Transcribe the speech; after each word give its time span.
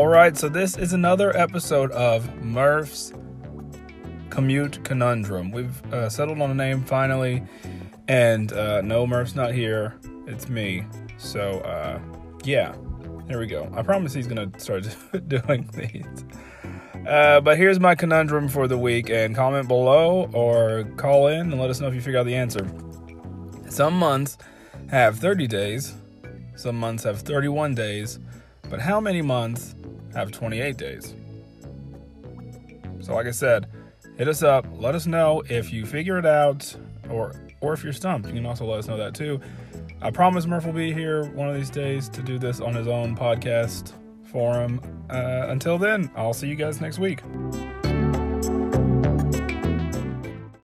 All 0.00 0.08
right, 0.08 0.34
so 0.34 0.48
this 0.48 0.78
is 0.78 0.94
another 0.94 1.36
episode 1.36 1.90
of 1.90 2.42
Murph's 2.42 3.12
Commute 4.30 4.82
Conundrum. 4.82 5.50
We've 5.50 5.84
uh, 5.92 6.08
settled 6.08 6.40
on 6.40 6.50
a 6.50 6.54
name 6.54 6.82
finally, 6.84 7.42
and 8.08 8.50
uh, 8.54 8.80
no, 8.80 9.06
Murph's 9.06 9.34
not 9.34 9.52
here. 9.52 10.00
It's 10.26 10.48
me. 10.48 10.86
So, 11.18 11.60
uh, 11.60 12.00
yeah, 12.44 12.74
there 13.26 13.38
we 13.38 13.46
go. 13.46 13.70
I 13.76 13.82
promise 13.82 14.14
he's 14.14 14.26
going 14.26 14.50
to 14.50 14.58
start 14.58 14.88
doing 15.28 15.68
these. 15.74 16.24
Uh, 17.06 17.42
but 17.42 17.58
here's 17.58 17.78
my 17.78 17.94
conundrum 17.94 18.48
for 18.48 18.66
the 18.66 18.78
week, 18.78 19.10
and 19.10 19.36
comment 19.36 19.68
below 19.68 20.30
or 20.32 20.84
call 20.96 21.26
in 21.26 21.52
and 21.52 21.60
let 21.60 21.68
us 21.68 21.78
know 21.78 21.88
if 21.88 21.94
you 21.94 22.00
figure 22.00 22.20
out 22.20 22.24
the 22.24 22.36
answer. 22.36 22.66
Some 23.68 23.98
months 23.98 24.38
have 24.88 25.18
30 25.18 25.46
days, 25.46 25.94
some 26.56 26.80
months 26.80 27.04
have 27.04 27.20
31 27.20 27.74
days, 27.74 28.18
but 28.70 28.80
how 28.80 28.98
many 28.98 29.20
months 29.20 29.74
have 30.14 30.30
28 30.30 30.76
days? 30.76 31.14
So, 33.00 33.14
like 33.14 33.26
I 33.26 33.30
said, 33.30 33.66
hit 34.16 34.28
us 34.28 34.42
up. 34.42 34.66
Let 34.74 34.94
us 34.94 35.06
know 35.06 35.42
if 35.48 35.72
you 35.72 35.86
figure 35.86 36.18
it 36.18 36.26
out 36.26 36.74
or 37.08 37.34
or 37.60 37.72
if 37.72 37.84
you're 37.84 37.92
stumped. 37.92 38.28
You 38.28 38.34
can 38.34 38.46
also 38.46 38.64
let 38.64 38.78
us 38.78 38.88
know 38.88 38.96
that 38.96 39.14
too. 39.14 39.40
I 40.02 40.10
promise 40.10 40.46
Murph 40.46 40.64
will 40.64 40.72
be 40.72 40.92
here 40.92 41.24
one 41.32 41.48
of 41.48 41.54
these 41.54 41.70
days 41.70 42.08
to 42.10 42.22
do 42.22 42.38
this 42.38 42.60
on 42.60 42.74
his 42.74 42.88
own 42.88 43.16
podcast 43.16 43.92
forum. 44.24 44.80
Uh, 45.10 45.46
until 45.48 45.76
then, 45.76 46.10
I'll 46.16 46.32
see 46.32 46.48
you 46.48 46.56
guys 46.56 46.80
next 46.80 46.98
week. 46.98 47.22